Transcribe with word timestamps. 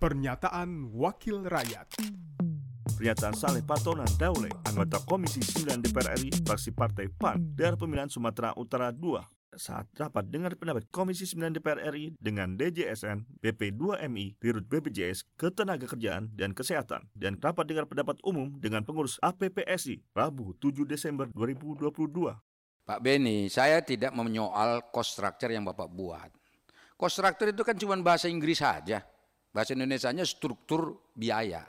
Pernyataan 0.00 0.96
Wakil 0.96 1.44
Rakyat 1.44 2.00
Pernyataan 2.96 3.36
Saleh 3.36 3.60
Patonan 3.60 4.08
Daule, 4.16 4.48
anggota 4.64 4.96
Komisi 5.04 5.44
9 5.44 5.76
DPR 5.76 6.16
RI, 6.16 6.32
fraksi 6.40 6.72
Partai 6.72 7.12
PAN, 7.12 7.36
daerah 7.52 7.76
pemilihan 7.76 8.08
Sumatera 8.08 8.56
Utara 8.56 8.96
2, 8.96 9.20
saat 9.60 9.92
rapat 9.92 10.24
dengar 10.32 10.56
pendapat 10.56 10.88
Komisi 10.88 11.28
9 11.28 11.52
DPR 11.52 11.92
RI 11.92 12.16
dengan 12.16 12.56
DJSN, 12.56 13.44
BP2MI, 13.44 14.40
Dirut 14.40 14.64
BPJS, 14.72 15.36
Ketenagakerjaan 15.36 16.32
dan 16.32 16.56
Kesehatan, 16.56 17.04
dan 17.12 17.36
rapat 17.36 17.68
dengar 17.68 17.84
pendapat 17.84 18.24
umum 18.24 18.56
dengan 18.56 18.80
pengurus 18.88 19.20
APPSI, 19.20 20.16
Rabu 20.16 20.56
7 20.64 20.88
Desember 20.88 21.28
2022. 21.36 22.40
Pak 22.88 23.00
Beni, 23.04 23.52
saya 23.52 23.84
tidak 23.84 24.16
menyoal 24.16 24.80
cost 24.88 25.12
structure 25.12 25.52
yang 25.52 25.68
Bapak 25.68 25.92
buat. 25.92 26.32
Cost 26.96 27.20
structure 27.20 27.52
itu 27.52 27.60
kan 27.60 27.76
cuma 27.76 28.00
bahasa 28.00 28.32
Inggris 28.32 28.64
saja. 28.64 29.04
Bahasa 29.50 29.74
Indonesia-nya 29.74 30.22
struktur 30.22 30.98
biaya. 31.14 31.66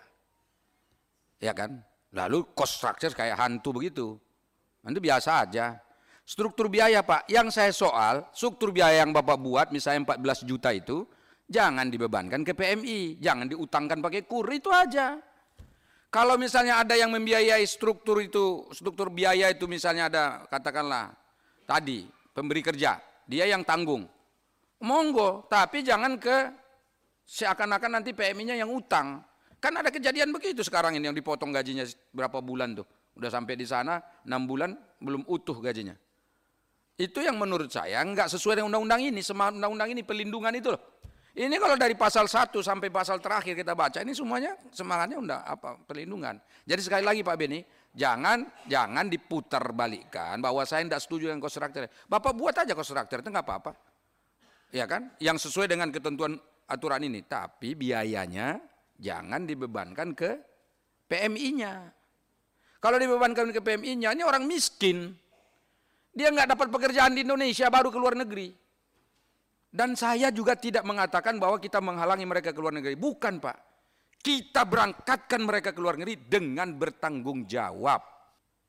Ya 1.41 1.53
kan? 1.57 1.81
Lalu 2.13 2.53
cost 2.53 2.77
structure 2.77 3.15
kayak 3.17 3.39
hantu 3.39 3.73
begitu. 3.73 4.19
Itu 4.85 5.01
biasa 5.01 5.47
aja. 5.47 5.77
Struktur 6.21 6.69
biaya 6.69 7.01
Pak, 7.01 7.27
yang 7.27 7.49
saya 7.49 7.73
soal, 7.73 8.23
struktur 8.31 8.69
biaya 8.69 9.03
yang 9.03 9.11
Bapak 9.11 9.41
buat 9.41 9.67
misalnya 9.73 10.15
14 10.15 10.47
juta 10.47 10.69
itu, 10.71 11.03
jangan 11.49 11.89
dibebankan 11.89 12.45
ke 12.45 12.53
PMI, 12.53 13.19
jangan 13.19 13.49
diutangkan 13.49 13.99
pakai 13.99 14.23
kur, 14.29 14.45
itu 14.47 14.69
aja. 14.71 15.17
Kalau 16.11 16.35
misalnya 16.35 16.83
ada 16.83 16.93
yang 16.95 17.09
membiayai 17.11 17.63
struktur 17.63 18.19
itu, 18.19 18.67
struktur 18.75 19.09
biaya 19.09 19.49
itu 19.49 19.65
misalnya 19.65 20.11
ada 20.11 20.23
katakanlah 20.47 21.15
tadi 21.63 22.07
pemberi 22.35 22.61
kerja, 22.63 22.99
dia 23.27 23.45
yang 23.47 23.63
tanggung. 23.63 24.07
Monggo, 24.81 25.47
tapi 25.47 25.83
jangan 25.83 26.19
ke 26.19 26.60
seakan-akan 27.31 28.01
nanti 28.01 28.11
PMI-nya 28.11 28.59
yang 28.59 28.67
utang. 28.67 29.23
Kan 29.61 29.77
ada 29.79 29.87
kejadian 29.87 30.35
begitu 30.35 30.67
sekarang 30.67 30.99
ini 30.99 31.07
yang 31.07 31.15
dipotong 31.15 31.55
gajinya 31.55 31.87
berapa 32.11 32.43
bulan 32.43 32.75
tuh. 32.75 32.87
Udah 33.15 33.31
sampai 33.31 33.55
di 33.55 33.63
sana 33.63 34.03
6 34.27 34.35
bulan 34.43 34.75
belum 34.99 35.23
utuh 35.31 35.55
gajinya. 35.63 35.95
Itu 36.99 37.23
yang 37.23 37.39
menurut 37.39 37.71
saya 37.71 38.03
nggak 38.03 38.27
sesuai 38.35 38.59
dengan 38.59 38.75
undang-undang 38.75 39.01
ini. 39.07 39.21
Undang-undang 39.23 39.89
ini 39.95 40.01
pelindungan 40.03 40.51
itu 40.59 40.75
loh. 40.75 40.81
Ini 41.31 41.55
kalau 41.63 41.79
dari 41.79 41.95
pasal 41.95 42.27
1 42.27 42.51
sampai 42.59 42.91
pasal 42.91 43.23
terakhir 43.23 43.55
kita 43.55 43.71
baca 43.71 44.03
ini 44.03 44.11
semuanya 44.11 44.59
semangatnya 44.75 45.15
undang 45.15 45.39
apa 45.39 45.79
perlindungan. 45.87 46.35
Jadi 46.67 46.81
sekali 46.83 47.07
lagi 47.07 47.23
Pak 47.23 47.35
Beni, 47.39 47.63
jangan 47.95 48.43
jangan 48.67 49.07
diputar 49.07 49.63
balikkan 49.71 50.43
bahwa 50.43 50.67
saya 50.67 50.83
tidak 50.83 50.99
setuju 50.99 51.31
dengan 51.31 51.39
kontraktor. 51.39 51.87
Bapak 52.11 52.33
buat 52.35 52.51
aja 52.59 52.75
kontraktor 52.75 53.23
itu 53.23 53.29
nggak 53.31 53.47
apa-apa 53.47 53.71
ya 54.73 54.87
kan? 54.87 55.11
Yang 55.19 55.51
sesuai 55.51 55.69
dengan 55.69 55.91
ketentuan 55.91 56.39
aturan 56.71 57.03
ini. 57.03 57.21
Tapi 57.27 57.75
biayanya 57.75 58.57
jangan 58.95 59.43
dibebankan 59.43 60.15
ke 60.15 60.31
PMI-nya. 61.11 61.91
Kalau 62.81 62.97
dibebankan 62.97 63.51
ke 63.53 63.61
PMI-nya, 63.61 64.15
ini 64.15 64.23
orang 64.23 64.47
miskin. 64.47 65.13
Dia 66.11 66.31
nggak 66.31 66.57
dapat 66.57 66.67
pekerjaan 66.73 67.13
di 67.13 67.27
Indonesia, 67.27 67.69
baru 67.69 67.93
ke 67.93 67.99
luar 67.99 68.15
negeri. 68.17 68.55
Dan 69.71 69.95
saya 69.95 70.33
juga 70.35 70.59
tidak 70.59 70.83
mengatakan 70.83 71.39
bahwa 71.39 71.55
kita 71.55 71.79
menghalangi 71.79 72.27
mereka 72.27 72.51
ke 72.51 72.59
luar 72.59 72.75
negeri. 72.75 72.99
Bukan 72.99 73.39
Pak. 73.39 73.57
Kita 74.21 74.67
berangkatkan 74.67 75.41
mereka 75.41 75.71
ke 75.71 75.79
luar 75.79 75.97
negeri 75.97 76.19
dengan 76.27 76.75
bertanggung 76.75 77.47
jawab. 77.47 78.03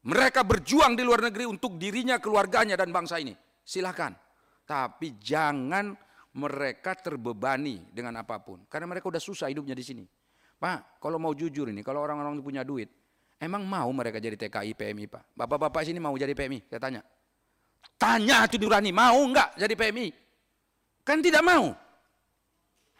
Mereka 0.03 0.47
berjuang 0.47 0.95
di 0.97 1.03
luar 1.03 1.27
negeri 1.27 1.45
untuk 1.47 1.77
dirinya, 1.77 2.23
keluarganya, 2.23 2.78
dan 2.78 2.95
bangsa 2.95 3.19
ini. 3.19 3.34
Silakan. 3.62 4.14
Tapi 4.62 5.19
jangan 5.19 5.92
mereka 6.33 6.97
terbebani 6.97 7.84
dengan 7.92 8.16
apa 8.20 8.41
pun. 8.41 8.64
Karena 8.69 8.88
mereka 8.88 9.08
udah 9.12 9.20
susah 9.20 9.52
hidupnya 9.52 9.77
di 9.77 9.84
sini. 9.84 10.05
Pak, 10.56 11.02
kalau 11.02 11.19
mau 11.19 11.34
jujur 11.34 11.69
ini, 11.69 11.83
kalau 11.83 12.00
orang-orang 12.00 12.39
punya 12.41 12.62
duit, 12.62 12.89
emang 13.42 13.67
mau 13.67 13.90
mereka 13.90 14.23
jadi 14.23 14.39
TKI 14.39 14.73
PMI 14.79 15.05
Pak? 15.11 15.23
Bapak-bapak 15.34 15.83
sini 15.83 15.98
mau 15.98 16.14
jadi 16.14 16.33
PMI? 16.33 16.70
Saya 16.70 16.80
tanya. 16.80 17.02
Tanya 17.98 18.46
hati 18.46 18.57
nurani, 18.62 18.95
mau 18.95 19.18
enggak 19.27 19.58
jadi 19.58 19.74
PMI? 19.74 20.08
Kan 21.02 21.18
tidak 21.18 21.42
mau. 21.42 21.74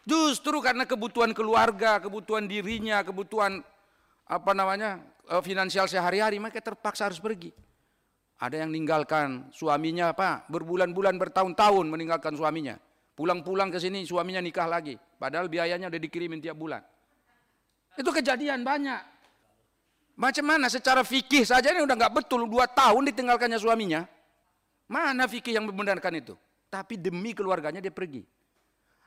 Justru 0.03 0.59
karena 0.59 0.83
kebutuhan 0.83 1.31
keluarga, 1.31 2.03
kebutuhan 2.03 2.43
dirinya, 2.43 2.99
kebutuhan 2.99 3.63
apa 4.27 4.51
namanya 4.51 4.99
eh, 5.31 5.39
finansial 5.39 5.87
sehari-hari, 5.87 6.43
mereka 6.43 6.59
terpaksa 6.59 7.07
harus 7.07 7.23
pergi. 7.23 7.55
Ada 8.43 8.59
yang 8.67 8.75
meninggalkan 8.75 9.47
suaminya 9.55 10.11
apa? 10.11 10.43
Berbulan-bulan 10.51 11.15
bertahun-tahun 11.15 11.87
meninggalkan 11.87 12.35
suaminya. 12.35 12.75
Pulang-pulang 13.13 13.69
ke 13.69 13.77
sini 13.77 14.01
suaminya 14.03 14.41
nikah 14.41 14.65
lagi. 14.65 14.97
Padahal 14.97 15.45
biayanya 15.45 15.89
udah 15.89 16.01
dikirimin 16.01 16.41
tiap 16.41 16.57
bulan. 16.57 16.81
Itu 17.93 18.09
kejadian 18.09 18.65
banyak. 18.65 19.01
Macam 20.17 20.45
mana 20.45 20.69
secara 20.69 21.05
fikih 21.05 21.45
saja 21.45 21.73
ini 21.73 21.85
udah 21.85 21.93
nggak 21.93 22.13
betul 22.13 22.45
dua 22.49 22.65
tahun 22.69 23.09
ditinggalkannya 23.13 23.57
suaminya. 23.61 24.01
Mana 24.89 25.29
fikih 25.29 25.57
yang 25.57 25.69
membenarkan 25.69 26.17
itu? 26.17 26.33
Tapi 26.69 26.97
demi 26.97 27.37
keluarganya 27.37 27.81
dia 27.81 27.93
pergi. 27.93 28.25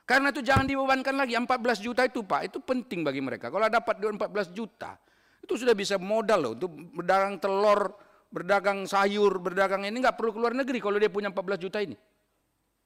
Karena 0.07 0.31
itu 0.31 0.39
jangan 0.39 0.71
dibebankan 0.71 1.19
lagi 1.19 1.35
14 1.35 1.83
juta 1.83 2.07
itu 2.07 2.23
Pak, 2.23 2.47
itu 2.47 2.63
penting 2.63 3.03
bagi 3.03 3.19
mereka. 3.19 3.51
Kalau 3.51 3.67
dapat 3.67 3.99
14 3.99 4.55
juta, 4.55 4.95
itu 5.43 5.59
sudah 5.59 5.75
bisa 5.75 5.99
modal 5.99 6.47
loh 6.47 6.53
untuk 6.55 6.71
berdagang 6.95 7.43
telur 7.43 7.91
berdagang 8.31 8.85
sayur, 8.85 9.39
berdagang 9.39 9.87
ini 9.87 10.03
nggak 10.03 10.19
perlu 10.19 10.35
keluar 10.35 10.53
negeri 10.53 10.79
kalau 10.83 10.99
dia 10.99 11.11
punya 11.11 11.31
14 11.31 11.57
juta 11.57 11.79
ini. 11.81 11.97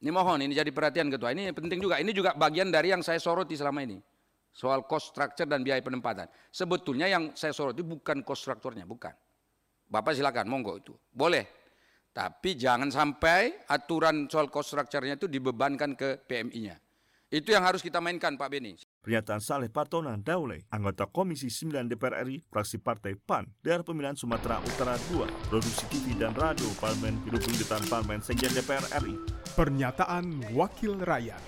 Ini 0.01 0.09
mohon, 0.09 0.41
ini 0.41 0.57
jadi 0.57 0.73
perhatian 0.73 1.13
ketua. 1.13 1.37
Ini 1.37 1.53
penting 1.53 1.77
juga. 1.77 2.01
Ini 2.01 2.09
juga 2.17 2.33
bagian 2.33 2.73
dari 2.73 2.89
yang 2.89 3.05
saya 3.05 3.21
soroti 3.21 3.53
selama 3.53 3.85
ini. 3.85 4.01
Soal 4.51 4.89
cost 4.89 5.13
structure 5.13 5.47
dan 5.47 5.61
biaya 5.61 5.79
penempatan. 5.85 6.27
Sebetulnya 6.49 7.07
yang 7.07 7.37
saya 7.37 7.53
soroti 7.53 7.85
bukan 7.85 8.25
cost 8.25 8.49
structure-nya, 8.49 8.89
bukan. 8.89 9.13
Bapak 9.87 10.17
silakan, 10.17 10.49
monggo 10.49 10.81
itu. 10.81 10.97
Boleh. 11.13 11.47
Tapi 12.11 12.59
jangan 12.59 12.91
sampai 12.91 13.69
aturan 13.71 14.27
soal 14.27 14.51
cost 14.51 14.75
structure-nya 14.75 15.15
itu 15.21 15.31
dibebankan 15.31 15.95
ke 15.95 16.19
PMI-nya. 16.27 16.75
Itu 17.31 17.55
yang 17.55 17.63
harus 17.63 17.79
kita 17.79 18.03
mainkan 18.03 18.35
Pak 18.35 18.51
Beni. 18.51 18.75
Pernyataan 19.07 19.39
Saleh 19.39 19.71
Patonan 19.71 20.19
Daule, 20.19 20.67
anggota 20.67 21.07
Komisi 21.07 21.47
9 21.47 21.87
DPR 21.87 22.27
RI, 22.27 22.43
fraksi 22.51 22.83
Partai 22.83 23.15
PAN, 23.15 23.47
daerah 23.63 23.87
pemilihan 23.87 24.19
Sumatera 24.19 24.59
Utara 24.59 24.99
2, 25.15 25.47
produksi 25.47 25.87
TV 25.95 26.19
dan 26.19 26.35
radio 26.35 26.67
Parlemen 26.83 27.23
Hidup 27.23 27.39
Pemerintahan 27.47 27.87
Parlemen 27.87 28.19
Sekjen 28.19 28.51
DPR 28.51 28.83
RI. 29.07 29.15
Pernyataan 29.55 30.43
Wakil 30.59 30.99
Rakyat 30.99 31.39